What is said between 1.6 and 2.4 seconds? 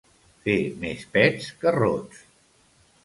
que rots.